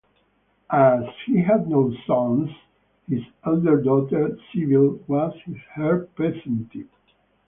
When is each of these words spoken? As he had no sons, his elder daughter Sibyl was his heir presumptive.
As 0.73 1.03
he 1.27 1.43
had 1.43 1.69
no 1.69 1.93
sons, 2.07 2.49
his 3.07 3.21
elder 3.45 3.79
daughter 3.83 4.35
Sibyl 4.51 4.99
was 5.07 5.35
his 5.45 5.57
heir 5.77 6.07
presumptive. 6.15 6.87